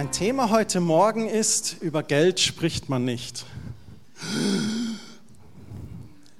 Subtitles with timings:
[0.00, 3.44] Mein Thema heute Morgen ist, über Geld spricht man nicht.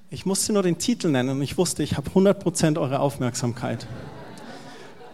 [0.09, 3.87] Ich musste nur den Titel nennen und ich wusste, ich habe 100% eure Aufmerksamkeit.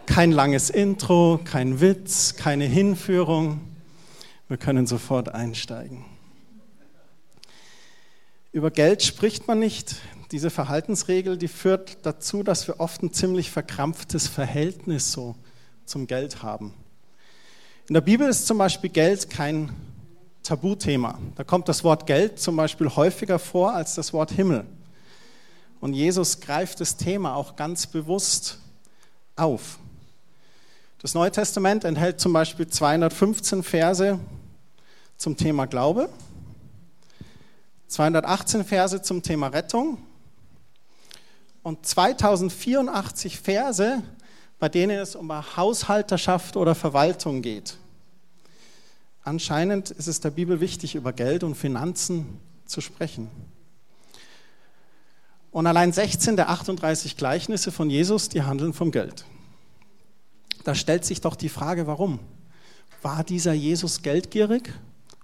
[0.05, 3.59] Kein langes Intro, kein Witz, keine Hinführung.
[4.47, 6.05] Wir können sofort einsteigen.
[8.53, 9.97] Über Geld spricht man nicht.
[10.31, 15.35] Diese Verhaltensregel, die führt dazu, dass wir oft ein ziemlich verkrampftes Verhältnis so
[15.85, 16.73] zum Geld haben.
[17.89, 19.73] In der Bibel ist zum Beispiel Geld kein
[20.43, 21.17] Tabuthema.
[21.35, 24.65] Da kommt das Wort Geld zum Beispiel häufiger vor als das Wort Himmel.
[25.79, 28.59] Und Jesus greift das Thema auch ganz bewusst
[29.37, 29.79] auf.
[31.01, 34.19] Das Neue Testament enthält zum Beispiel 215 Verse
[35.15, 36.09] zum Thema Glaube,
[37.87, 39.97] 218 Verse zum Thema Rettung
[41.63, 44.03] und 2084 Verse
[44.59, 47.77] bei denen es um Haushalterschaft oder Verwaltung geht.
[49.23, 53.29] Anscheinend ist es der Bibel wichtig, über Geld und Finanzen zu sprechen.
[55.51, 59.25] Und allein 16 der 38 Gleichnisse von Jesus, die handeln vom Geld.
[60.63, 62.19] Da stellt sich doch die Frage, warum?
[63.01, 64.73] War dieser Jesus geldgierig?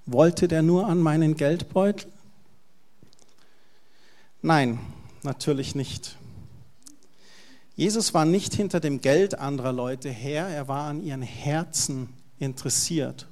[0.06, 2.12] Wollte der nur an meinen Geldbeutel?
[4.42, 4.80] Nein,
[5.23, 6.18] natürlich nicht.
[7.75, 13.27] Jesus war nicht hinter dem Geld anderer Leute her, er war an ihren Herzen interessiert.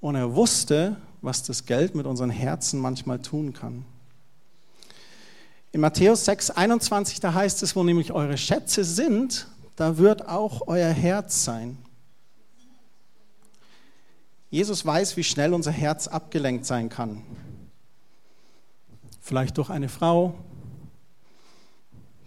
[0.00, 3.84] Und er wusste, was das Geld mit unseren Herzen manchmal tun kann.
[5.72, 10.68] In Matthäus 6, 21, da heißt es, wo nämlich eure Schätze sind, da wird auch
[10.68, 11.76] euer Herz sein.
[14.50, 17.22] Jesus weiß, wie schnell unser Herz abgelenkt sein kann.
[19.20, 20.34] Vielleicht durch eine Frau,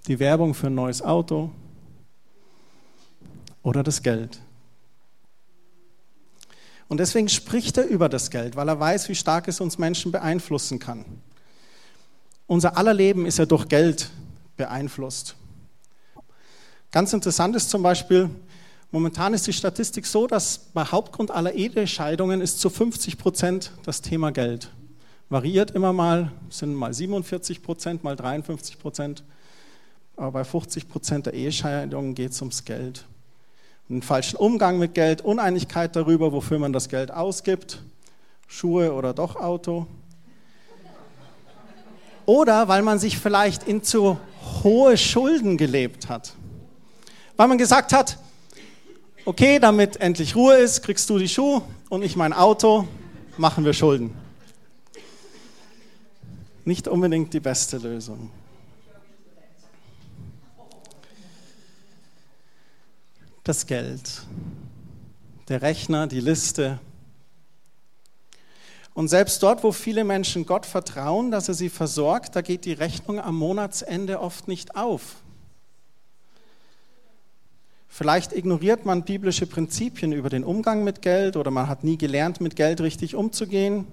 [0.08, 1.52] die Werbung für ein neues Auto
[3.62, 4.40] oder das Geld.
[6.88, 10.12] Und deswegen spricht er über das Geld, weil er weiß, wie stark es uns Menschen
[10.12, 11.04] beeinflussen kann.
[12.48, 14.10] Unser aller Leben ist ja durch Geld
[14.56, 15.36] beeinflusst.
[16.92, 18.30] Ganz interessant ist zum Beispiel,
[18.92, 24.02] momentan ist die Statistik so, dass bei Hauptgrund aller Ehescheidungen ist zu 50 Prozent das
[24.02, 24.72] Thema Geld.
[25.28, 29.26] Variiert immer mal, sind mal 47 Prozent, mal 53 Prozent
[30.18, 33.06] aber bei 50 Prozent der Ehescheidungen geht es ums Geld.
[33.90, 37.82] Einen falschen Umgang mit Geld, Uneinigkeit darüber, wofür man das Geld ausgibt,
[38.48, 39.86] Schuhe oder doch Auto.
[42.26, 44.18] Oder weil man sich vielleicht in zu
[44.64, 46.34] hohe Schulden gelebt hat.
[47.38, 48.18] Weil man gesagt hat,
[49.24, 52.88] okay, damit endlich Ruhe ist, kriegst du die Schuhe und ich mein Auto,
[53.38, 54.14] machen wir Schulden.
[56.66, 58.32] Nicht unbedingt die beste Lösung.
[63.48, 64.24] Das Geld,
[65.48, 66.80] der Rechner, die Liste.
[68.94, 72.74] Und selbst dort, wo viele Menschen Gott vertrauen, dass er sie versorgt, da geht die
[72.74, 75.18] Rechnung am Monatsende oft nicht auf.
[77.88, 82.42] Vielleicht ignoriert man biblische Prinzipien über den Umgang mit Geld oder man hat nie gelernt,
[82.42, 83.88] mit Geld richtig umzugehen.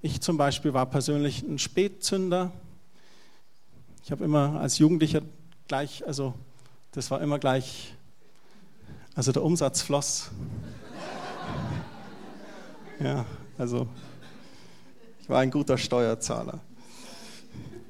[0.00, 2.52] Ich zum Beispiel war persönlich ein Spätzünder.
[4.04, 5.22] Ich habe immer als Jugendlicher
[5.66, 6.34] gleich, also
[6.92, 7.95] das war immer gleich
[9.16, 10.30] also der Umsatz floss.
[13.00, 13.24] Ja,
[13.56, 13.88] also
[15.22, 16.60] ich war ein guter Steuerzahler.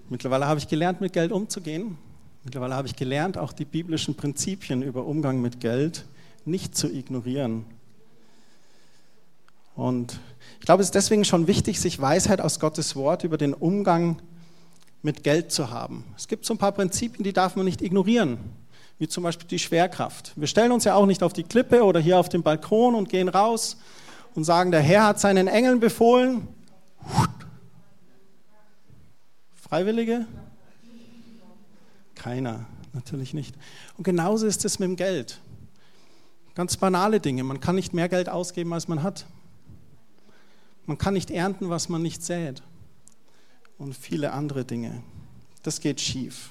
[0.08, 1.98] Mittlerweile habe ich gelernt, mit Geld umzugehen.
[2.44, 6.04] Mittlerweile habe ich gelernt, auch die biblischen Prinzipien über Umgang mit Geld
[6.44, 7.66] nicht zu ignorieren.
[9.74, 10.20] Und
[10.60, 14.22] ich glaube, es ist deswegen schon wichtig, sich Weisheit aus Gottes Wort über den Umgang
[15.02, 16.04] mit Geld zu haben.
[16.16, 18.38] Es gibt so ein paar Prinzipien, die darf man nicht ignorieren
[18.98, 20.32] wie zum Beispiel die Schwerkraft.
[20.36, 23.08] Wir stellen uns ja auch nicht auf die Klippe oder hier auf den Balkon und
[23.08, 23.76] gehen raus
[24.34, 26.48] und sagen, der Herr hat seinen Engeln befohlen.
[29.54, 30.26] Freiwillige?
[32.14, 33.54] Keiner, natürlich nicht.
[33.98, 35.40] Und genauso ist es mit dem Geld.
[36.54, 37.44] Ganz banale Dinge.
[37.44, 39.26] Man kann nicht mehr Geld ausgeben, als man hat.
[40.86, 42.62] Man kann nicht ernten, was man nicht sät.
[43.76, 45.02] Und viele andere Dinge.
[45.62, 46.50] Das geht schief.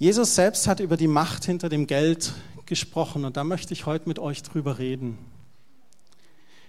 [0.00, 2.32] Jesus selbst hat über die Macht hinter dem Geld
[2.66, 5.18] gesprochen und da möchte ich heute mit euch drüber reden.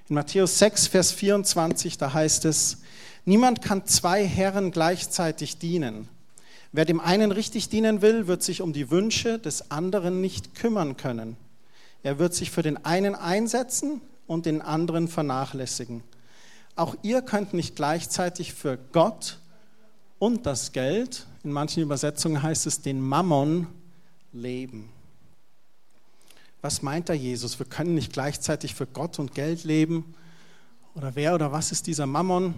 [0.08, 2.80] In Matthäus 6, Vers 24, da heißt es,
[3.26, 6.10] niemand kann zwei Herren gleichzeitig dienen.
[6.72, 10.98] Wer dem einen richtig dienen will, wird sich um die Wünsche des anderen nicht kümmern
[10.98, 11.38] können.
[12.02, 16.02] Er wird sich für den einen einsetzen und den anderen vernachlässigen.
[16.76, 19.38] Auch ihr könnt nicht gleichzeitig für Gott
[20.18, 23.68] und das Geld in manchen Übersetzungen heißt es den Mammon
[24.34, 24.90] leben.
[26.62, 27.58] Was meint da Jesus?
[27.58, 30.14] Wir können nicht gleichzeitig für Gott und Geld leben.
[30.96, 32.54] Oder wer oder was ist dieser Mammon?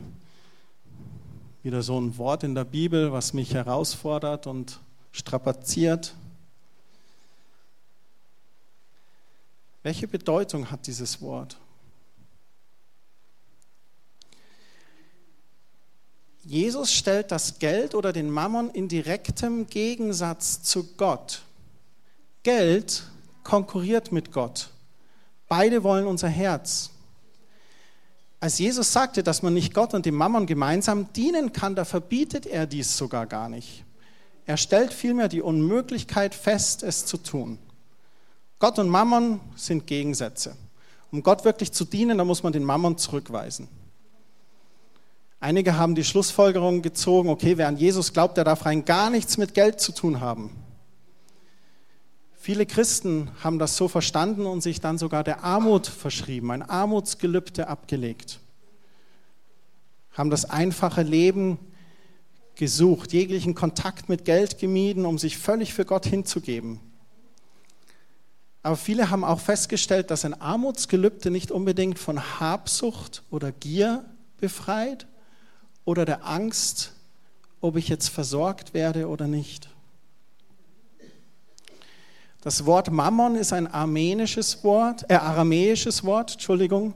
[1.62, 4.80] Wieder so ein Wort in der Bibel, was mich herausfordert und
[5.12, 6.16] strapaziert.
[9.84, 11.58] Welche Bedeutung hat dieses Wort?
[16.44, 21.44] Jesus stellt das Geld oder den Mammon in direktem Gegensatz zu Gott.
[22.44, 23.04] Geld
[23.44, 24.70] konkurriert mit Gott.
[25.48, 26.90] Beide wollen unser Herz.
[28.40, 32.48] Als Jesus sagte, dass man nicht Gott und dem Mammon gemeinsam dienen kann, da verbietet
[32.48, 33.84] er dies sogar gar nicht.
[34.48, 37.60] Er stellt vielmehr die Unmöglichkeit fest, es zu tun.
[38.58, 40.56] Gott und Mammon sind Gegensätze.
[41.12, 43.68] Um Gott wirklich zu dienen, da muss man den Mammon zurückweisen.
[45.44, 49.40] Einige haben die Schlussfolgerung gezogen, okay, wer an Jesus glaubt, der darf rein gar nichts
[49.40, 50.56] mit Geld zu tun haben.
[52.36, 57.68] Viele Christen haben das so verstanden und sich dann sogar der Armut verschrieben, ein Armutsgelübde
[57.68, 58.40] abgelegt,
[60.12, 61.58] haben das einfache Leben
[62.54, 66.80] gesucht, jeglichen Kontakt mit Geld gemieden, um sich völlig für Gott hinzugeben.
[68.62, 74.06] Aber viele haben auch festgestellt, dass ein Armutsgelübde nicht unbedingt von Habsucht oder Gier
[74.38, 75.08] befreit
[75.86, 76.94] oder der Angst,
[77.60, 79.70] ob ich jetzt versorgt werde oder nicht.
[82.42, 86.96] Das Wort Mammon ist ein armenisches Wort, äh, aramäisches Wort, Entschuldigung.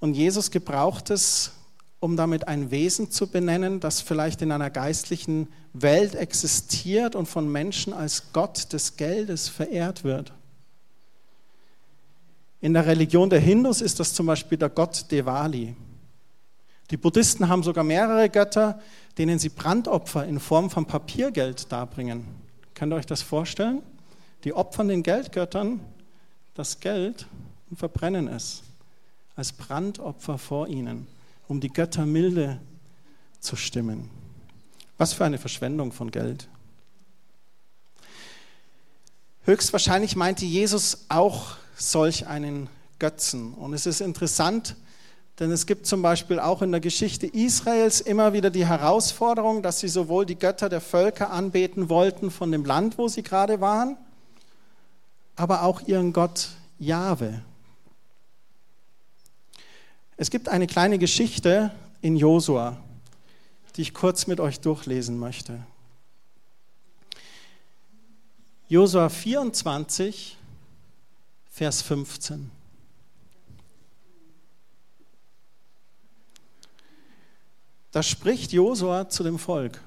[0.00, 1.52] Und Jesus gebraucht es,
[1.98, 7.50] um damit ein Wesen zu benennen, das vielleicht in einer geistlichen Welt existiert und von
[7.50, 10.32] Menschen als Gott des Geldes verehrt wird.
[12.60, 15.74] In der Religion der Hindus ist das zum Beispiel der Gott Devali.
[16.90, 18.80] Die Buddhisten haben sogar mehrere Götter,
[19.18, 22.26] denen sie Brandopfer in Form von Papiergeld darbringen.
[22.74, 23.82] Könnt ihr euch das vorstellen?
[24.44, 25.80] Die opfern den Geldgöttern
[26.54, 27.26] das Geld
[27.70, 28.62] und verbrennen es
[29.36, 31.06] als Brandopfer vor ihnen,
[31.46, 32.60] um die Götter milde
[33.38, 34.10] zu stimmen.
[34.96, 36.48] Was für eine Verschwendung von Geld.
[39.44, 42.68] Höchstwahrscheinlich meinte Jesus auch solch einen
[42.98, 43.54] Götzen.
[43.54, 44.74] Und es ist interessant,
[45.38, 49.78] denn es gibt zum Beispiel auch in der Geschichte Israels immer wieder die Herausforderung, dass
[49.78, 53.96] sie sowohl die Götter der Völker anbeten wollten von dem Land, wo sie gerade waren,
[55.36, 56.48] aber auch ihren Gott
[56.78, 57.42] Jahwe.
[60.16, 61.70] Es gibt eine kleine Geschichte
[62.00, 62.76] in Josua,
[63.76, 65.60] die ich kurz mit euch durchlesen möchte.
[68.68, 70.36] Josua 24,
[71.48, 72.57] Vers 15.
[77.98, 79.80] Da spricht Josua zu dem Volk.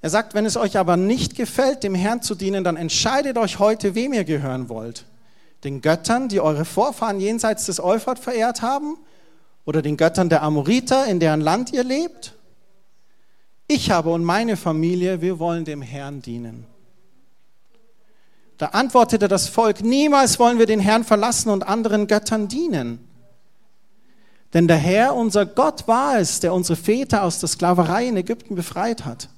[0.00, 3.58] Er sagt, wenn es euch aber nicht gefällt, dem Herrn zu dienen, dann entscheidet euch
[3.58, 5.04] heute, wem ihr gehören wollt.
[5.62, 8.96] Den Göttern, die eure Vorfahren jenseits des Euphrat verehrt haben?
[9.66, 12.34] Oder den Göttern der Amoriter, in deren Land ihr lebt?
[13.66, 16.64] Ich habe und meine Familie, wir wollen dem Herrn dienen.
[18.56, 23.09] Da antwortete das Volk, niemals wollen wir den Herrn verlassen und anderen Göttern dienen.
[24.52, 28.56] Denn der Herr, unser Gott, war es, der unsere Väter aus der Sklaverei in Ägypten
[28.56, 29.28] befreit hat.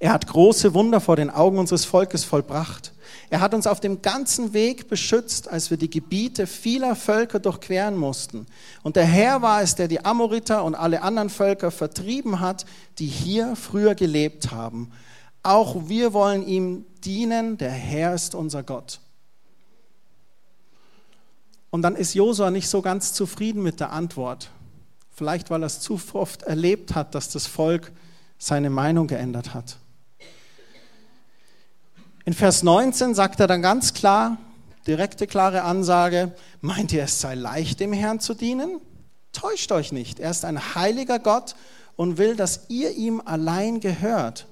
[0.00, 2.92] Er hat große Wunder vor den Augen unseres Volkes vollbracht.
[3.30, 7.96] Er hat uns auf dem ganzen Weg beschützt, als wir die Gebiete vieler Völker durchqueren
[7.96, 8.46] mussten.
[8.82, 12.64] Und der Herr war es, der die Amoriter und alle anderen Völker vertrieben hat,
[12.98, 14.92] die hier früher gelebt haben.
[15.42, 19.00] Auch wir wollen ihm dienen, der Herr ist unser Gott.
[21.70, 24.50] Und dann ist Josua nicht so ganz zufrieden mit der Antwort.
[25.10, 27.92] Vielleicht, weil er es zu oft erlebt hat, dass das Volk
[28.38, 29.78] seine Meinung geändert hat.
[32.24, 34.38] In Vers 19 sagt er dann ganz klar,
[34.86, 38.80] direkte, klare Ansage, meint ihr, es sei leicht, dem Herrn zu dienen?
[39.32, 41.54] Täuscht euch nicht, er ist ein heiliger Gott
[41.96, 44.46] und will, dass ihr ihm allein gehört.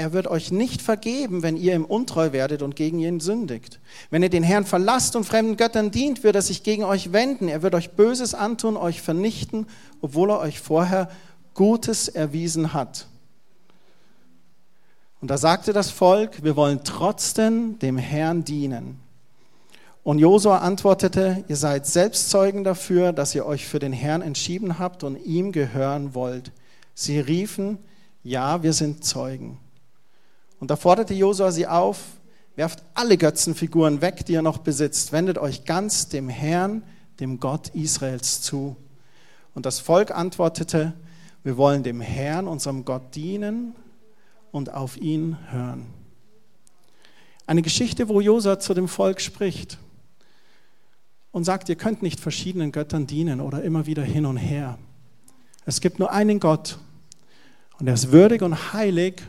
[0.00, 3.80] Er wird euch nicht vergeben, wenn ihr ihm untreu werdet und gegen ihn sündigt.
[4.08, 7.48] Wenn ihr den Herrn verlasst und fremden Göttern dient, wird er sich gegen euch wenden.
[7.48, 9.66] Er wird euch Böses antun, euch vernichten,
[10.00, 11.10] obwohl er euch vorher
[11.52, 13.08] Gutes erwiesen hat.
[15.20, 18.98] Und da sagte das Volk, wir wollen trotzdem dem Herrn dienen.
[20.02, 25.04] Und Josua antwortete, ihr seid Selbstzeugen dafür, dass ihr euch für den Herrn entschieden habt
[25.04, 26.52] und ihm gehören wollt.
[26.94, 27.76] Sie riefen,
[28.24, 29.58] ja, wir sind Zeugen.
[30.60, 31.98] Und da forderte Josua sie auf,
[32.54, 36.82] werft alle Götzenfiguren weg, die ihr noch besitzt, wendet euch ganz dem Herrn,
[37.18, 38.76] dem Gott Israels zu.
[39.54, 40.92] Und das Volk antwortete,
[41.42, 43.74] wir wollen dem Herrn, unserem Gott, dienen
[44.52, 45.86] und auf ihn hören.
[47.46, 49.78] Eine Geschichte, wo Josua zu dem Volk spricht
[51.32, 54.78] und sagt, ihr könnt nicht verschiedenen Göttern dienen oder immer wieder hin und her.
[55.64, 56.78] Es gibt nur einen Gott
[57.78, 59.22] und er ist würdig und heilig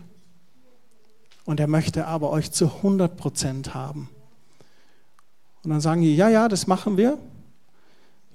[1.46, 4.10] und er möchte aber euch zu 100 Prozent haben.
[5.64, 7.18] Und dann sagen die, ja, ja, das machen wir.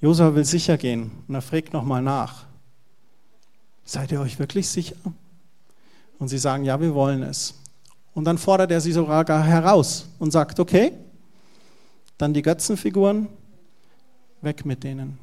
[0.00, 2.44] Josua will sicher gehen und er fragt nochmal nach.
[3.84, 4.96] Seid ihr euch wirklich sicher?
[6.18, 7.54] Und sie sagen, ja, wir wollen es.
[8.14, 10.92] Und dann fordert er sie sogar heraus und sagt, okay,
[12.18, 13.28] dann die Götzenfiguren,
[14.40, 15.18] weg mit denen.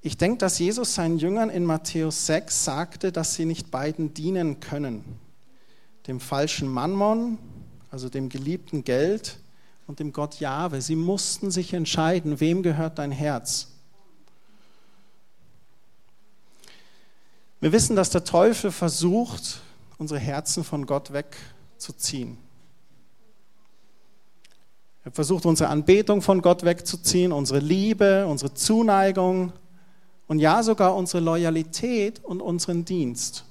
[0.00, 4.60] Ich denke, dass Jesus seinen Jüngern in Matthäus 6 sagte, dass sie nicht beiden dienen
[4.60, 5.04] können.
[6.06, 7.38] Dem falschen Mammon,
[7.90, 9.38] also dem geliebten Geld,
[9.86, 10.80] und dem Gott Jahwe.
[10.80, 13.68] Sie mussten sich entscheiden, wem gehört dein Herz.
[17.60, 19.60] Wir wissen, dass der Teufel versucht,
[19.98, 22.38] unsere Herzen von Gott wegzuziehen.
[25.04, 29.52] Er versucht, unsere Anbetung von Gott wegzuziehen, unsere Liebe, unsere Zuneigung
[30.26, 33.44] und ja sogar unsere Loyalität und unseren Dienst.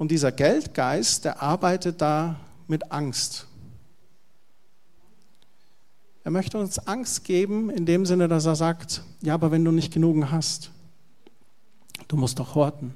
[0.00, 2.36] Und dieser Geldgeist, der arbeitet da
[2.68, 3.46] mit Angst.
[6.24, 9.72] Er möchte uns Angst geben, in dem Sinne, dass er sagt, ja, aber wenn du
[9.72, 10.70] nicht genug hast,
[12.08, 12.94] du musst doch horten.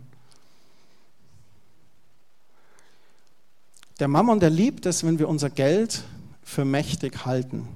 [4.00, 6.04] Der Mammon, der liebt es, wenn wir unser Geld
[6.42, 7.68] für mächtig halten.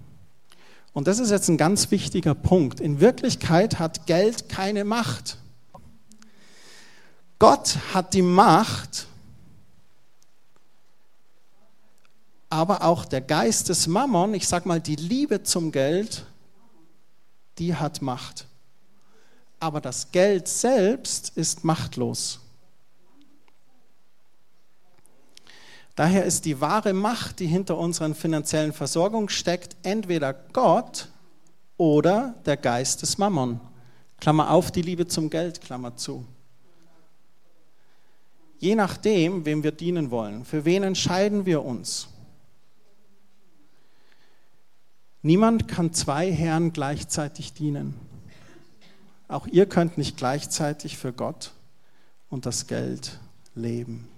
[0.95, 2.81] Und das ist jetzt ein ganz wichtiger Punkt.
[2.81, 5.37] In Wirklichkeit hat Geld keine Macht.
[7.39, 9.07] Gott hat die Macht,
[12.51, 16.25] aber auch der Geist des Mammon, ich sage mal die Liebe zum Geld,
[17.59, 18.47] die hat Macht.
[19.61, 22.41] Aber das Geld selbst ist machtlos.
[25.97, 31.09] Daher ist die wahre Macht, die hinter unseren finanziellen Versorgung steckt, entweder Gott
[31.77, 33.61] oder der Geist des Mammon.
[34.21, 36.25] Klammer auf, die Liebe zum Geld, Klammer zu.
[38.59, 42.09] Je nachdem, wem wir dienen wollen, für wen entscheiden wir uns.
[45.29, 47.93] Niemand kann zwei Herren gleichzeitig dienen.
[49.29, 51.53] Auch ihr könnt nicht gleichzeitig für Gott
[52.31, 53.19] und das Geld
[53.55, 54.09] leben.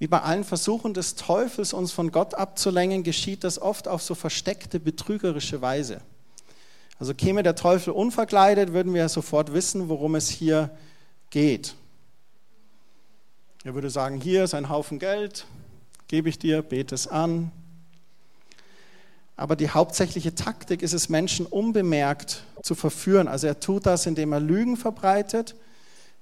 [0.00, 4.16] Wie bei allen Versuchen des Teufels, uns von Gott abzulenken, geschieht das oft auf so
[4.16, 6.00] versteckte, betrügerische Weise.
[6.98, 10.76] Also käme der Teufel unverkleidet, würden wir sofort wissen, worum es hier
[11.30, 11.76] geht.
[13.64, 15.44] Er würde sagen, hier ist ein Haufen Geld,
[16.06, 17.50] gebe ich dir, bete es an.
[19.36, 23.26] Aber die hauptsächliche Taktik ist es, Menschen unbemerkt zu verführen.
[23.26, 25.56] Also er tut das, indem er Lügen verbreitet,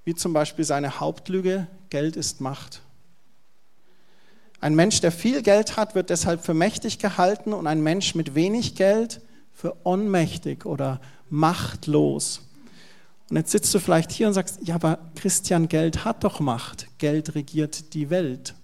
[0.05, 2.81] wie zum Beispiel seine Hauptlüge, Geld ist Macht.
[4.61, 8.35] Ein Mensch, der viel Geld hat, wird deshalb für mächtig gehalten und ein Mensch mit
[8.35, 9.21] wenig Geld
[9.53, 12.46] für ohnmächtig oder machtlos.
[13.29, 16.87] Und jetzt sitzt du vielleicht hier und sagst, ja, aber Christian, Geld hat doch Macht.
[16.99, 18.55] Geld regiert die Welt.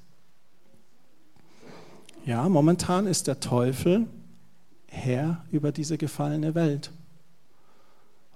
[2.25, 4.07] Ja, momentan ist der Teufel
[4.87, 6.93] Herr über diese gefallene Welt.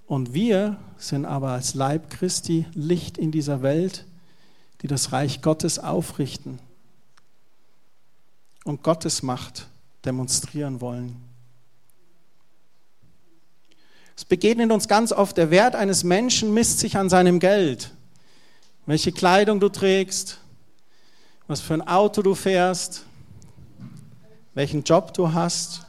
[0.05, 4.05] Und wir sind aber als Leib Christi Licht in dieser Welt,
[4.81, 6.59] die das Reich Gottes aufrichten
[8.63, 9.67] und Gottes Macht
[10.03, 11.26] demonstrieren wollen.
[14.17, 17.91] Es begegnet uns ganz oft, der Wert eines Menschen misst sich an seinem Geld.
[18.87, 20.39] Welche Kleidung du trägst,
[21.45, 23.05] was für ein Auto du fährst,
[24.55, 25.85] welchen Job du hast.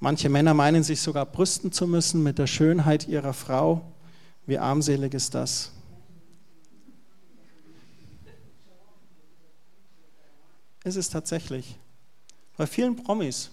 [0.00, 3.82] Manche Männer meinen sich sogar brüsten zu müssen mit der Schönheit ihrer Frau.
[4.46, 5.72] Wie armselig ist das?
[10.84, 11.76] Es ist tatsächlich.
[12.56, 13.50] Bei vielen Promis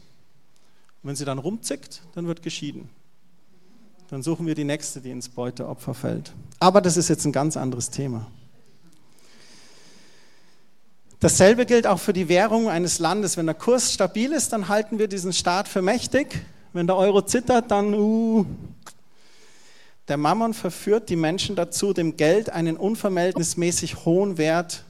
[1.03, 2.89] und wenn sie dann rumzickt, dann wird geschieden.
[4.09, 6.33] Dann suchen wir die nächste, die ins Beuteopfer fällt.
[6.59, 8.27] Aber das ist jetzt ein ganz anderes Thema.
[11.19, 13.37] Dasselbe gilt auch für die Währung eines Landes.
[13.37, 16.45] Wenn der Kurs stabil ist, dann halten wir diesen Staat für mächtig.
[16.73, 18.45] Wenn der Euro zittert, dann uh.
[20.07, 24.83] Der Mammon verführt die Menschen dazu, dem Geld einen unverhältnismäßig hohen Wert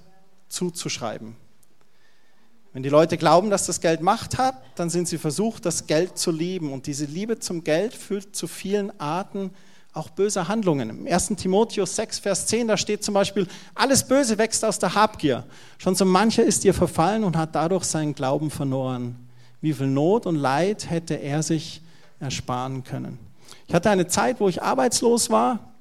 [0.49, 1.35] zuzuschreiben.
[2.73, 6.17] Wenn die Leute glauben, dass das Geld Macht hat, dann sind sie versucht, das Geld
[6.17, 6.73] zu lieben.
[6.73, 9.51] Und diese Liebe zum Geld führt zu vielen Arten
[9.93, 10.89] auch böser Handlungen.
[10.89, 11.33] Im 1.
[11.37, 15.43] Timotheus 6, Vers 10, da steht zum Beispiel, alles Böse wächst aus der Habgier.
[15.77, 19.15] Schon so mancher ist ihr verfallen und hat dadurch seinen Glauben verloren.
[19.61, 21.81] wie viel Not und Leid hätte er sich
[22.19, 23.17] ersparen können.
[23.67, 25.71] Ich hatte eine Zeit, wo ich arbeitslos war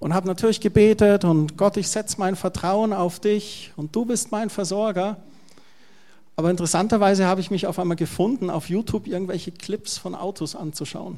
[0.00, 4.32] und habe natürlich gebetet und Gott, ich setze mein Vertrauen auf dich und du bist
[4.32, 5.18] mein Versorger.
[6.36, 11.16] Aber interessanterweise habe ich mich auf einmal gefunden, auf YouTube irgendwelche Clips von Autos anzuschauen.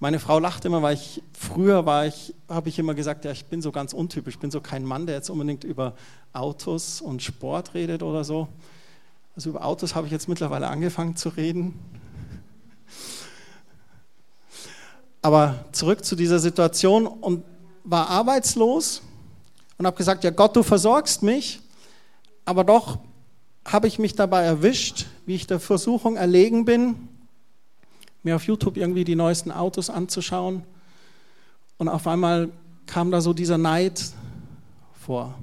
[0.00, 3.46] Meine Frau lacht immer, weil ich früher war ich, habe ich immer gesagt, ja, ich
[3.46, 5.94] bin so ganz untypisch, ich bin so kein Mann, der jetzt unbedingt über
[6.32, 8.48] Autos und Sport redet oder so.
[9.34, 11.78] Also über Autos habe ich jetzt mittlerweile angefangen zu reden.
[15.22, 17.44] Aber zurück zu dieser Situation und
[17.84, 19.02] war arbeitslos
[19.78, 21.60] und habe gesagt, ja Gott, du versorgst mich,
[22.44, 22.98] aber doch
[23.64, 27.08] habe ich mich dabei erwischt, wie ich der Versuchung erlegen bin,
[28.22, 30.62] mir auf YouTube irgendwie die neuesten Autos anzuschauen.
[31.78, 32.50] Und auf einmal
[32.86, 34.02] kam da so dieser Neid
[35.00, 35.34] vor.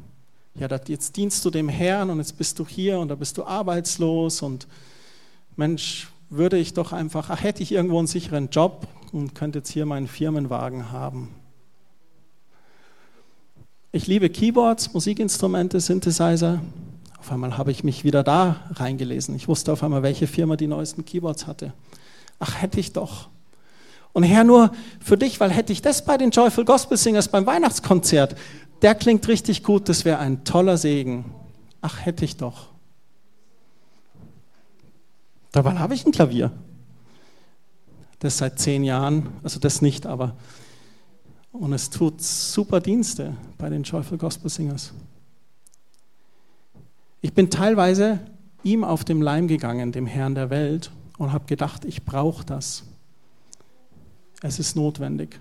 [0.56, 3.44] Ja, jetzt dienst du dem Herrn und jetzt bist du hier und da bist du
[3.44, 4.68] arbeitslos und
[5.56, 9.72] Mensch, würde ich doch einfach, ach, hätte ich irgendwo einen sicheren Job und könnte jetzt
[9.72, 11.30] hier meinen Firmenwagen haben.
[13.92, 16.62] Ich liebe Keyboards, Musikinstrumente, Synthesizer.
[17.20, 19.36] Auf einmal habe ich mich wieder da reingelesen.
[19.36, 21.74] Ich wusste auf einmal, welche Firma die neuesten Keyboards hatte.
[22.40, 23.30] Ach, hätte ich doch.
[24.14, 27.46] Und Herr, nur für dich, weil hätte ich das bei den Joyful Gospel Singers beim
[27.46, 28.36] Weihnachtskonzert,
[28.82, 31.26] der klingt richtig gut, das wäre ein toller Segen.
[31.82, 32.70] Ach, hätte ich doch.
[35.52, 36.52] Dabei habe ich ein Klavier.
[38.20, 40.36] Das seit zehn Jahren, also das nicht, aber.
[41.52, 44.94] Und es tut super Dienste bei den Joyful Gospel Singers.
[47.22, 48.20] Ich bin teilweise
[48.64, 52.86] ihm auf dem Leim gegangen, dem Herrn der Welt, und habe gedacht, ich brauche das.
[54.42, 55.40] Es ist notwendig.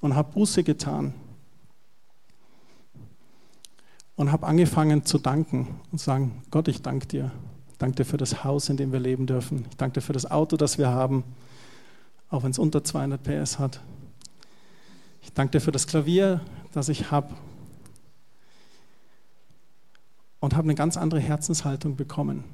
[0.00, 1.12] Und habe Buße getan.
[4.16, 7.30] Und habe angefangen zu danken und sagen, Gott, ich danke dir.
[7.70, 9.66] Ich danke dir für das Haus, in dem wir leben dürfen.
[9.68, 11.24] Ich danke dir für das Auto, das wir haben,
[12.30, 13.82] auch wenn es unter 200 PS hat.
[15.20, 16.40] Ich danke dir für das Klavier,
[16.72, 17.34] das ich habe.
[20.40, 22.44] Und habe eine ganz andere Herzenshaltung bekommen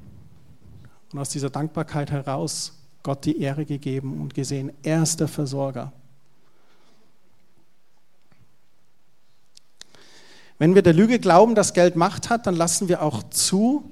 [1.12, 5.92] und aus dieser Dankbarkeit heraus Gott die Ehre gegeben und gesehen, er ist der Versorger.
[10.58, 13.90] Wenn wir der Lüge glauben, dass Geld Macht hat, dann lassen wir auch zu,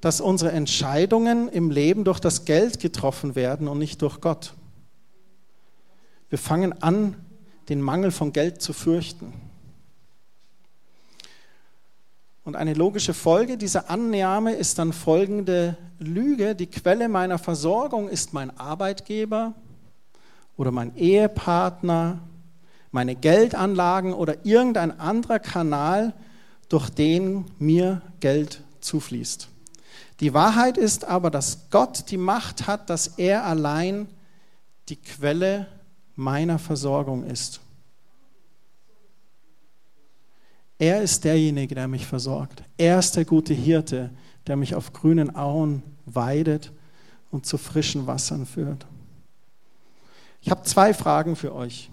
[0.00, 4.52] dass unsere Entscheidungen im Leben durch das Geld getroffen werden und nicht durch Gott.
[6.28, 7.16] Wir fangen an,
[7.70, 9.32] den Mangel von Geld zu fürchten.
[12.44, 16.54] Und eine logische Folge dieser Annahme ist dann folgende Lüge.
[16.54, 19.54] Die Quelle meiner Versorgung ist mein Arbeitgeber
[20.58, 22.20] oder mein Ehepartner,
[22.90, 26.12] meine Geldanlagen oder irgendein anderer Kanal,
[26.68, 29.48] durch den mir Geld zufließt.
[30.20, 34.06] Die Wahrheit ist aber, dass Gott die Macht hat, dass er allein
[34.90, 35.66] die Quelle
[36.14, 37.60] meiner Versorgung ist.
[40.78, 42.62] Er ist derjenige, der mich versorgt.
[42.76, 44.10] Er ist der gute Hirte,
[44.46, 46.72] der mich auf grünen Auen weidet
[47.30, 48.86] und zu frischen Wassern führt.
[50.40, 51.90] Ich habe zwei Fragen für euch.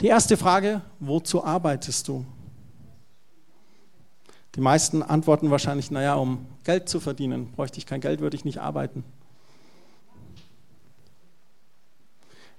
[0.00, 2.24] Die erste Frage, wozu arbeitest du?
[4.56, 7.52] Die meisten antworten wahrscheinlich, naja, um Geld zu verdienen.
[7.52, 9.04] Bräuchte ich kein Geld, würde ich nicht arbeiten.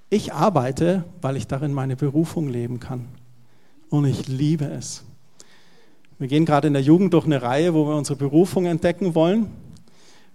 [0.10, 3.10] Ich arbeite, weil ich darin meine Berufung leben kann
[3.94, 5.04] und ich liebe es.
[6.18, 9.52] Wir gehen gerade in der Jugend durch eine Reihe, wo wir unsere Berufung entdecken wollen,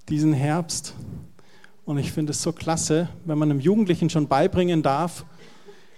[0.08, 0.94] diesen Herbst.
[1.84, 5.24] Und ich finde es so klasse, wenn man einem Jugendlichen schon beibringen darf,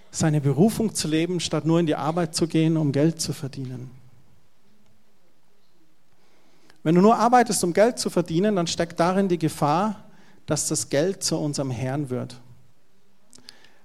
[0.09, 3.91] seine Berufung zu leben, statt nur in die Arbeit zu gehen, um Geld zu verdienen.
[6.81, 10.03] Wenn du nur arbeitest, um Geld zu verdienen, dann steckt darin die Gefahr,
[10.47, 12.41] dass das Geld zu unserem Herrn wird.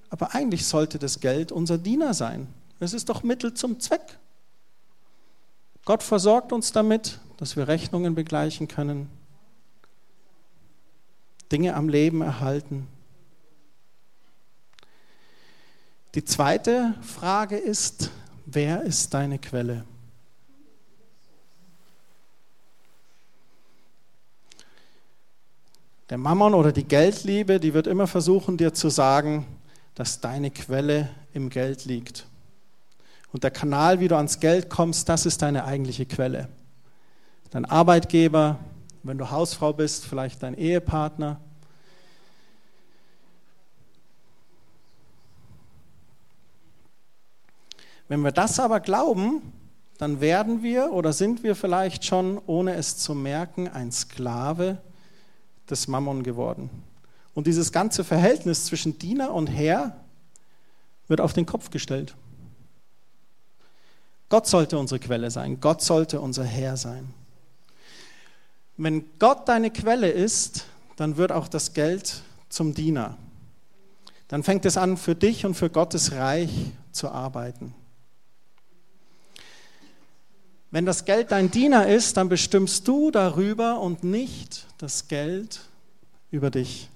[0.08, 2.48] Aber eigentlich sollte das Geld unser Diener sein.
[2.78, 4.18] Es ist doch Mittel zum Zweck.
[5.84, 9.08] Gott versorgt uns damit, dass wir Rechnungen begleichen können,
[11.52, 12.88] Dinge am Leben erhalten.
[16.14, 18.10] Die zweite Frage ist,
[18.46, 19.84] wer ist deine Quelle?
[26.08, 29.46] Der Mammon oder die Geldliebe, die wird immer versuchen, dir zu sagen,
[29.94, 32.26] dass deine Quelle im Geld liegt.
[33.36, 36.48] Und der Kanal, wie du ans Geld kommst, das ist deine eigentliche Quelle.
[37.50, 38.58] Dein Arbeitgeber,
[39.02, 41.38] wenn du Hausfrau bist, vielleicht dein Ehepartner.
[48.08, 49.42] Wenn wir das aber glauben,
[49.98, 54.78] dann werden wir oder sind wir vielleicht schon, ohne es zu merken, ein Sklave
[55.68, 56.70] des Mammon geworden.
[57.34, 60.00] Und dieses ganze Verhältnis zwischen Diener und Herr
[61.06, 62.16] wird auf den Kopf gestellt.
[64.28, 65.60] Gott sollte unsere Quelle sein.
[65.60, 67.14] Gott sollte unser Herr sein.
[68.76, 73.16] Wenn Gott deine Quelle ist, dann wird auch das Geld zum Diener.
[74.28, 76.50] Dann fängt es an, für dich und für Gottes Reich
[76.90, 77.74] zu arbeiten.
[80.70, 85.60] Wenn das Geld dein Diener ist, dann bestimmst du darüber und nicht das Geld
[86.30, 86.90] über dich.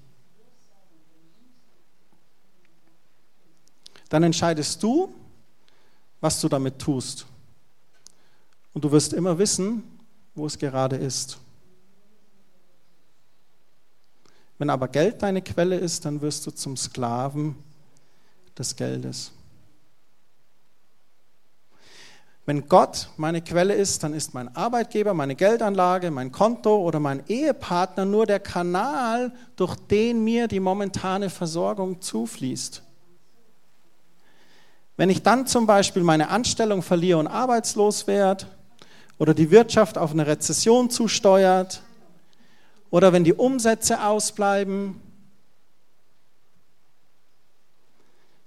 [4.09, 5.15] Dann entscheidest du,
[6.21, 7.27] was du damit tust.
[8.73, 9.83] Und du wirst immer wissen,
[10.35, 11.39] wo es gerade ist.
[14.59, 17.57] Wenn aber Geld deine Quelle ist, dann wirst du zum Sklaven
[18.59, 19.33] des Geldes.
[22.47, 27.23] Wenn Gott meine Quelle ist, dann ist mein Arbeitgeber, meine Geldanlage, mein Konto oder mein
[27.29, 32.83] Ehepartner nur der Kanal, durch den mir die momentane Versorgung zufließt.
[35.01, 38.45] Wenn ich dann zum Beispiel meine Anstellung verliere und arbeitslos werde
[39.19, 41.83] oder die Wirtschaft auf eine Rezession zusteuert
[42.91, 45.01] oder wenn die Umsätze ausbleiben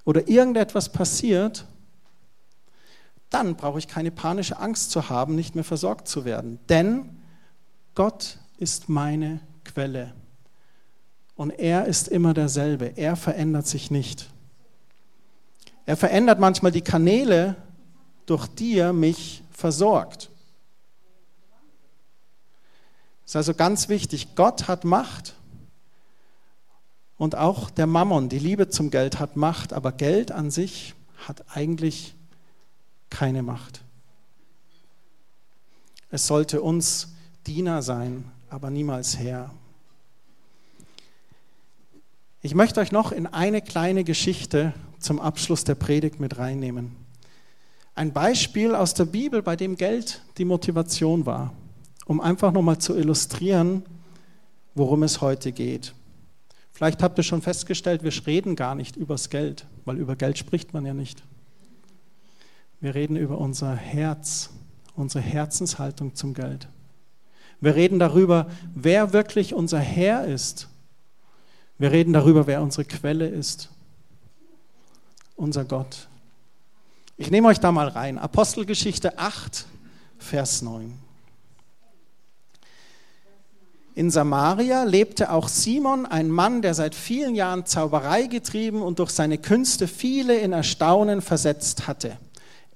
[0.05, 1.65] oder irgendetwas passiert,
[3.31, 6.59] dann brauche ich keine panische Angst zu haben, nicht mehr versorgt zu werden.
[6.69, 7.17] Denn
[7.95, 10.13] Gott ist meine Quelle.
[11.35, 12.93] Und er ist immer derselbe.
[12.95, 14.29] Er verändert sich nicht.
[15.85, 17.55] Er verändert manchmal die Kanäle,
[18.25, 20.29] durch die er mich versorgt.
[23.23, 24.35] Das ist also ganz wichtig.
[24.35, 25.35] Gott hat Macht
[27.17, 30.93] und auch der Mammon, die Liebe zum Geld hat Macht, aber Geld an sich
[31.27, 32.15] hat eigentlich
[33.09, 33.81] keine Macht.
[36.09, 37.13] Es sollte uns
[37.47, 39.51] Diener sein, aber niemals Herr.
[42.41, 46.95] Ich möchte euch noch in eine kleine Geschichte zum Abschluss der Predigt mit reinnehmen.
[47.95, 51.53] Ein Beispiel aus der Bibel, bei dem Geld die Motivation war,
[52.05, 53.83] um einfach nochmal zu illustrieren,
[54.73, 55.93] worum es heute geht.
[56.71, 60.73] Vielleicht habt ihr schon festgestellt, wir reden gar nicht übers Geld, weil über Geld spricht
[60.73, 61.23] man ja nicht.
[62.79, 64.49] Wir reden über unser Herz,
[64.95, 66.67] unsere Herzenshaltung zum Geld.
[67.61, 70.67] Wir reden darüber, wer wirklich unser Herr ist.
[71.77, 73.72] Wir reden darüber, wer unsere Quelle ist
[75.35, 76.07] unser Gott.
[77.17, 78.17] Ich nehme euch da mal rein.
[78.17, 79.65] Apostelgeschichte 8,
[80.17, 80.97] Vers 9.
[83.95, 89.11] In Samaria lebte auch Simon, ein Mann, der seit vielen Jahren Zauberei getrieben und durch
[89.11, 92.17] seine Künste viele in Erstaunen versetzt hatte.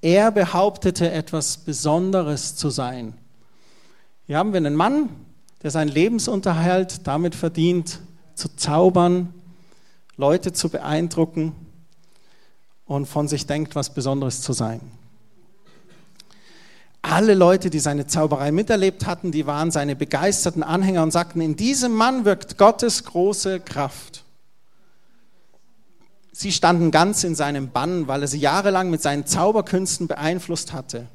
[0.01, 3.15] Er behauptete, etwas Besonderes zu sein.
[4.27, 5.09] Hier haben wir einen Mann,
[5.63, 7.99] der seinen Lebensunterhalt damit verdient,
[8.35, 9.33] zu zaubern,
[10.17, 11.53] Leute zu beeindrucken
[12.87, 14.81] und von sich denkt, was Besonderes zu sein.
[17.01, 21.55] Alle Leute, die seine Zauberei miterlebt hatten, die waren seine begeisterten Anhänger und sagten, in
[21.55, 24.23] diesem Mann wirkt Gottes große Kraft.
[26.33, 31.07] Sie standen ganz in seinem Bann, weil er sie jahrelang mit seinen Zauberkünsten beeinflusst hatte.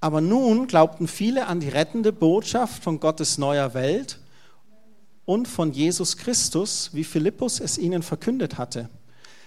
[0.00, 4.18] Aber nun glaubten viele an die rettende Botschaft von Gottes neuer Welt
[5.26, 8.88] und von Jesus Christus, wie Philippus es ihnen verkündet hatte.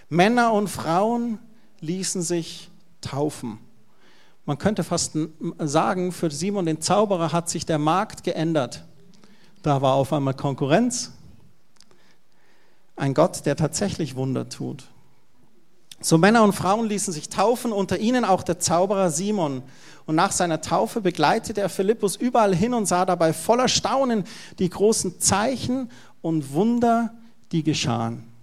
[0.08, 1.38] Männer und Frauen
[1.80, 3.58] ließen sich taufen.
[4.46, 5.16] Man könnte fast
[5.58, 8.84] sagen, für Simon den Zauberer hat sich der Markt geändert.
[9.62, 11.12] Da war auf einmal Konkurrenz.
[12.96, 14.84] Ein Gott, der tatsächlich Wunder tut.
[16.00, 19.62] So Männer und Frauen ließen sich taufen, unter ihnen auch der Zauberer Simon.
[20.04, 24.24] Und nach seiner Taufe begleitete er Philippus überall hin und sah dabei voller Staunen
[24.58, 25.90] die großen Zeichen
[26.20, 27.14] und Wunder,
[27.52, 28.33] die geschahen.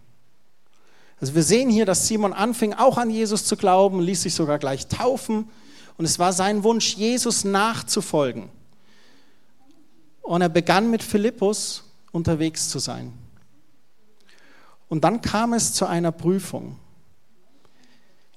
[1.21, 4.57] Also wir sehen hier, dass Simon anfing auch an Jesus zu glauben, ließ sich sogar
[4.57, 5.47] gleich taufen
[5.97, 8.49] und es war sein Wunsch, Jesus nachzufolgen.
[10.23, 13.13] Und er begann mit Philippus unterwegs zu sein.
[14.89, 16.77] Und dann kam es zu einer Prüfung.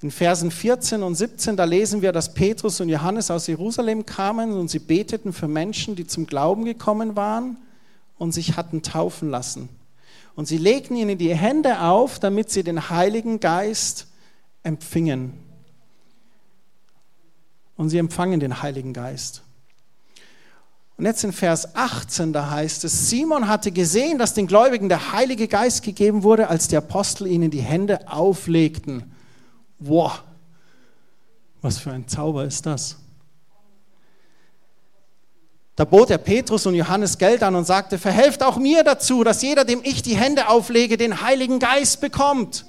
[0.01, 4.53] In Versen 14 und 17, da lesen wir, dass Petrus und Johannes aus Jerusalem kamen
[4.53, 7.57] und sie beteten für Menschen, die zum Glauben gekommen waren
[8.19, 9.69] und sich hatten taufen lassen.
[10.35, 14.07] Und sie legten ihnen die Hände auf, damit sie den Heiligen Geist
[14.63, 15.33] empfingen.
[17.77, 19.43] Und sie empfangen den Heiligen Geist.
[20.97, 25.11] Und jetzt in Vers 18, da heißt es, Simon hatte gesehen, dass den Gläubigen der
[25.11, 29.11] Heilige Geist gegeben wurde, als die Apostel ihnen die Hände auflegten.
[29.79, 30.23] Wow,
[31.61, 32.97] was für ein Zauber ist das?
[35.75, 39.41] Da bot er Petrus und Johannes Geld an und sagte, verhelft auch mir dazu, dass
[39.41, 42.65] jeder, dem ich die Hände auflege, den Heiligen Geist bekommt.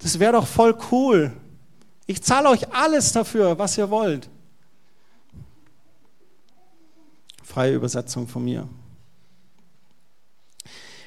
[0.00, 1.32] Das wäre doch voll cool.
[2.06, 4.28] Ich zahle euch alles dafür, was ihr wollt.
[7.44, 8.68] Freie Übersetzung von mir.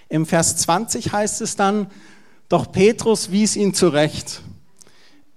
[0.08, 1.88] Im Vers 20 heißt es dann,
[2.50, 4.42] doch Petrus wies ihn zurecht.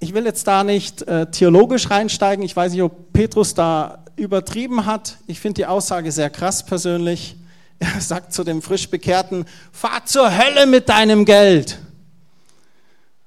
[0.01, 2.44] Ich will jetzt da nicht äh, theologisch reinsteigen.
[2.44, 5.18] Ich weiß nicht, ob Petrus da übertrieben hat.
[5.27, 7.37] Ich finde die Aussage sehr krass persönlich.
[7.81, 11.81] Er sagt zu dem frisch Bekehrten, fahr zur Hölle mit deinem Geld.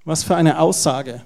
[0.06, 1.22] Was für eine Aussage.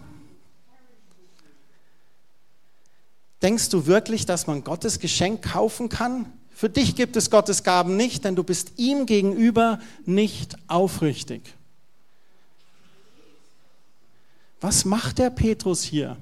[3.43, 6.26] Denkst du wirklich, dass man Gottes Geschenk kaufen kann?
[6.50, 11.41] Für dich gibt es Gottes Gaben nicht, denn du bist ihm gegenüber nicht aufrichtig.
[14.60, 16.17] Was macht der Petrus hier?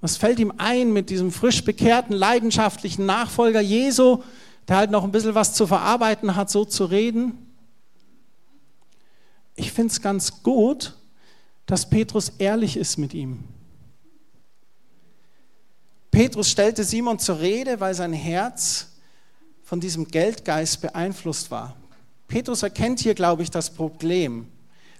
[0.00, 4.22] Was fällt ihm ein mit diesem frisch bekehrten, leidenschaftlichen Nachfolger Jesu,
[4.68, 7.38] der halt noch ein bisschen was zu verarbeiten hat, so zu reden?
[9.54, 10.94] Ich finde es ganz gut,
[11.64, 13.42] dass Petrus ehrlich ist mit ihm.
[16.10, 18.92] Petrus stellte Simon zur Rede, weil sein Herz
[19.62, 21.76] von diesem Geldgeist beeinflusst war.
[22.28, 24.48] Petrus erkennt hier, glaube ich, das Problem.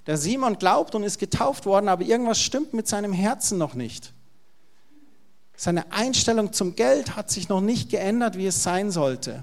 [0.07, 4.13] Der Simon glaubt und ist getauft worden, aber irgendwas stimmt mit seinem Herzen noch nicht.
[5.57, 9.43] Seine Einstellung zum Geld hat sich noch nicht geändert, wie es sein sollte.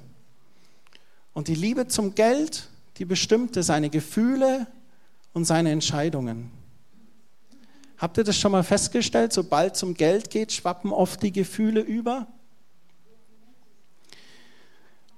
[1.34, 4.68] Und die Liebe zum Geld, die bestimmte seine Gefühle
[5.34, 6.52] und seine Entscheidungen.
[7.98, 9.34] Habt ihr das schon mal festgestellt?
[9.34, 12.28] Sobald es um Geld geht, schwappen oft die Gefühle über.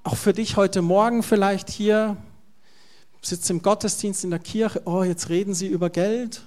[0.04, 2.16] Auch für dich heute Morgen vielleicht hier,
[3.22, 6.44] sitzt im Gottesdienst in der Kirche, oh, jetzt reden sie über Geld.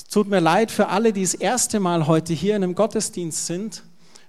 [0.00, 3.44] Es tut mir leid für alle, die das erste Mal heute hier in einem Gottesdienst
[3.46, 3.82] sind.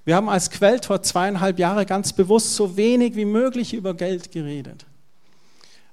[0.04, 4.86] Wir haben als Quelltor zweieinhalb Jahre ganz bewusst so wenig wie möglich über Geld geredet.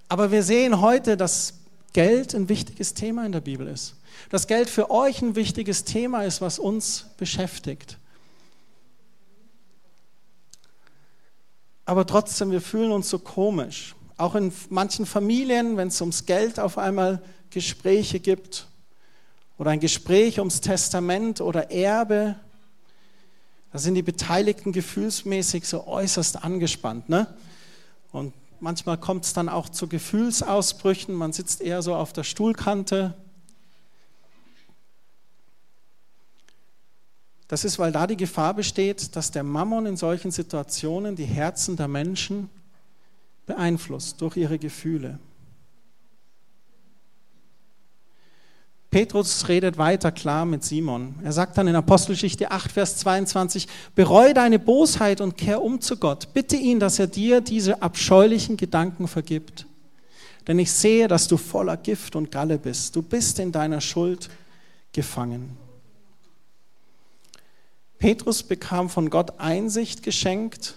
[0.09, 1.55] Aber wir sehen heute, dass
[1.93, 3.95] Geld ein wichtiges Thema in der Bibel ist.
[4.31, 7.99] Dass Geld für euch ein wichtiges Thema ist, was uns beschäftigt.
[11.85, 13.95] Aber trotzdem, wir fühlen uns so komisch.
[14.17, 18.67] Auch in manchen Familien, wenn es ums Geld auf einmal Gespräche gibt,
[19.59, 22.37] oder ein Gespräch ums Testament oder Erbe,
[23.73, 27.09] da sind die Beteiligten gefühlsmäßig so äußerst angespannt.
[27.09, 27.27] Ne?
[28.13, 33.15] Und manchmal kommt es dann auch zu Gefühlsausbrüchen, man sitzt eher so auf der Stuhlkante.
[37.49, 41.77] Das ist, weil da die Gefahr besteht, dass der Mammon in solchen Situationen die Herzen
[41.77, 42.49] der Menschen
[43.47, 45.19] beeinflusst durch ihre Gefühle.
[48.91, 51.17] Petrus redet weiter klar mit Simon.
[51.23, 55.99] Er sagt dann in Apostelgeschichte 8, Vers 22, bereue deine Bosheit und kehr um zu
[55.99, 56.33] Gott.
[56.33, 59.67] Bitte ihn, dass er dir diese abscheulichen Gedanken vergibt.
[60.47, 62.97] Denn ich sehe, dass du voller Gift und Galle bist.
[62.97, 64.31] Du bist in deiner Schuld
[64.93, 65.59] gefangen.
[67.99, 70.77] Petrus bekam von Gott Einsicht geschenkt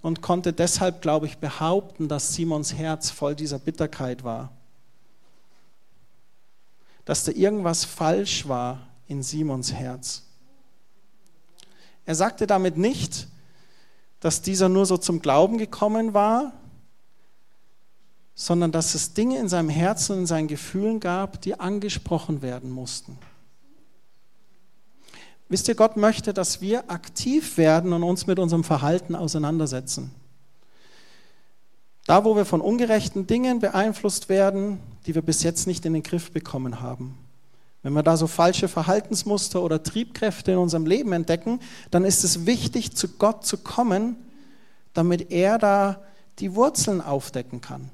[0.00, 4.52] und konnte deshalb, glaube ich, behaupten, dass Simons Herz voll dieser Bitterkeit war
[7.04, 10.22] dass da irgendwas falsch war in Simons Herz.
[12.04, 13.28] Er sagte damit nicht,
[14.20, 16.52] dass dieser nur so zum Glauben gekommen war,
[18.34, 22.70] sondern dass es Dinge in seinem Herzen und in seinen Gefühlen gab, die angesprochen werden
[22.70, 23.18] mussten.
[25.48, 30.10] Wisst ihr, Gott möchte, dass wir aktiv werden und uns mit unserem Verhalten auseinandersetzen.
[32.06, 36.02] Da, wo wir von ungerechten Dingen beeinflusst werden, die wir bis jetzt nicht in den
[36.02, 37.18] Griff bekommen haben.
[37.82, 41.60] Wenn wir da so falsche Verhaltensmuster oder Triebkräfte in unserem Leben entdecken,
[41.90, 44.16] dann ist es wichtig, zu Gott zu kommen,
[44.94, 46.02] damit er da
[46.38, 47.90] die Wurzeln aufdecken kann.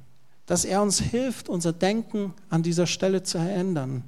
[0.47, 4.05] Dass er uns hilft, unser Denken an dieser Stelle zu verändern.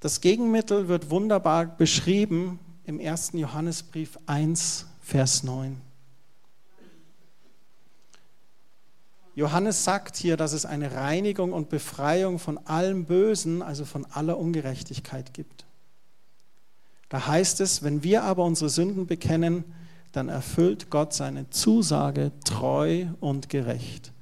[0.00, 3.32] Das Gegenmittel wird wunderbar beschrieben im 1.
[3.32, 5.82] Johannesbrief 1, Vers 9.
[9.34, 14.38] Johannes sagt hier, dass es eine Reinigung und Befreiung von allem Bösen, also von aller
[14.38, 15.66] Ungerechtigkeit gibt.
[17.10, 19.64] Da heißt es, wenn wir aber unsere Sünden bekennen,
[20.12, 24.12] dann erfüllt Gott seine Zusage treu und gerecht.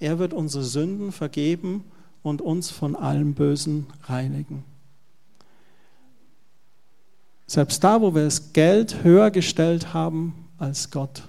[0.00, 1.84] Er wird unsere Sünden vergeben
[2.24, 4.64] und uns von allem Bösen reinigen.
[7.46, 11.22] Selbst da, wo wir das Geld höher gestellt haben als Gott,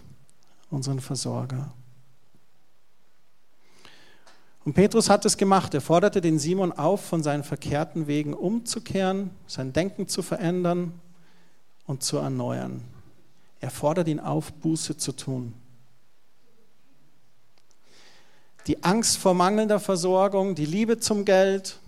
[0.70, 1.74] unseren Versorger.
[4.64, 5.74] Und Petrus hat es gemacht.
[5.74, 10.94] Er forderte den Simon auf, von seinen verkehrten Wegen umzukehren, sein Denken zu verändern,
[11.86, 12.82] und zu erneuern.
[13.60, 15.54] Er fordert ihn auf, Buße zu tun.
[18.68, 21.80] Die Angst vor mangelnder Versorgung, die Liebe zum Geld,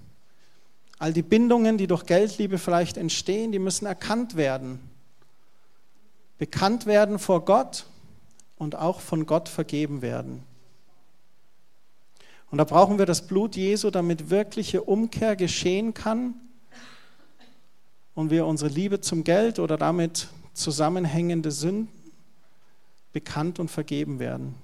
[0.98, 4.80] all die Bindungen, die durch Geldliebe vielleicht entstehen, die müssen erkannt werden.
[6.38, 7.86] Bekannt werden vor Gott
[8.58, 10.44] und auch von Gott vergeben werden.
[12.52, 16.36] Und da brauchen wir das Blut Jesu, damit wirkliche Umkehr geschehen kann
[18.14, 21.90] und wir unsere Liebe zum Geld oder damit zusammenhängende Sünden
[23.12, 24.56] bekannt und vergeben werden.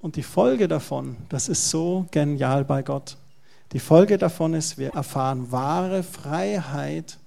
[0.00, 3.16] Und die Folge davon, das ist so genial bei Gott.
[3.72, 7.18] Die Folge davon ist, wir erfahren wahre Freiheit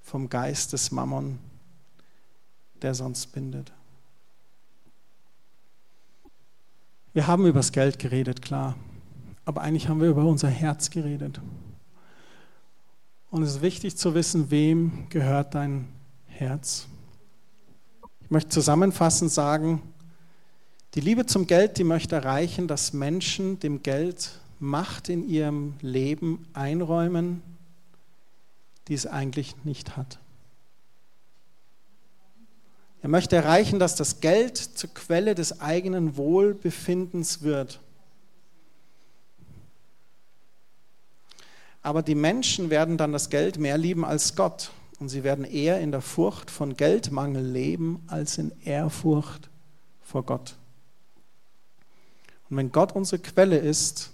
[0.00, 1.38] vom Geist des Mammon,
[2.80, 3.72] der sonst bindet.
[7.12, 8.76] Wir haben über das Geld geredet, klar,
[9.44, 11.40] aber eigentlich haben wir über unser Herz geredet.
[13.30, 15.88] Und es ist wichtig zu wissen, wem gehört dein
[16.26, 16.86] Herz.
[18.22, 19.82] Ich möchte zusammenfassend sagen,
[20.94, 26.46] die Liebe zum Geld, die möchte erreichen, dass Menschen dem Geld Macht in ihrem Leben
[26.52, 27.42] einräumen,
[28.88, 30.18] die es eigentlich nicht hat.
[33.00, 37.80] Er möchte erreichen, dass das Geld zur Quelle des eigenen Wohlbefindens wird.
[41.82, 44.72] Aber die Menschen werden dann das Geld mehr lieben als Gott.
[44.98, 49.48] Und sie werden eher in der Furcht von Geldmangel leben als in Ehrfurcht
[50.02, 50.56] vor Gott.
[52.50, 54.10] Und wenn Gott unsere Quelle ist,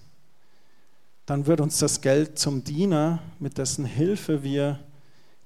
[1.27, 4.81] dann wird uns das Geld zum Diener, mit dessen Hilfe wir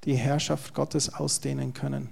[0.05, 2.11] die Herrschaft Gottes ausdehnen können.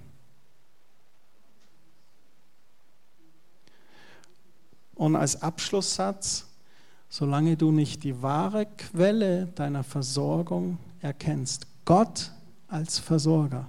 [4.95, 6.45] Und als Abschlusssatz,
[7.09, 12.31] solange du nicht die wahre Quelle deiner Versorgung erkennst, Gott
[12.67, 13.67] als Versorger,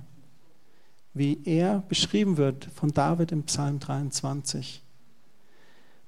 [1.12, 4.82] wie er beschrieben wird von David im Psalm 23,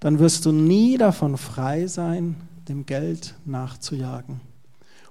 [0.00, 2.36] dann wirst du nie davon frei sein,
[2.70, 4.40] dem Geld nachzujagen.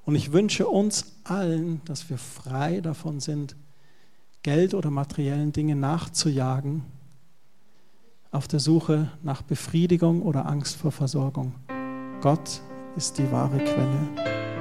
[0.06, 3.58] Und ich wünsche uns allen, dass wir frei davon sind,
[4.44, 6.86] Geld oder materiellen Dinge nachzujagen,
[8.32, 11.54] auf der Suche nach Befriedigung oder Angst vor Versorgung.
[12.22, 12.62] Gott
[12.96, 14.59] ist die wahre Quelle.